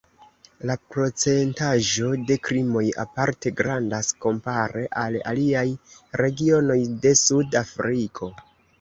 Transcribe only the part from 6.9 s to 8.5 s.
de Sud-Afriko.